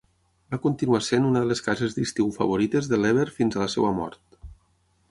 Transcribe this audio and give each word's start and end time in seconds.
Va 0.53 0.59
continuar 0.61 1.01
sent 1.07 1.27
una 1.31 1.43
de 1.43 1.51
les 1.51 1.61
cases 1.67 1.99
d'estiu 1.99 2.33
favorites 2.39 2.91
de 2.95 3.01
Lever 3.05 3.31
fins 3.39 3.61
a 3.61 3.65
la 3.67 3.71
seva 3.77 3.95
mort. 4.01 4.45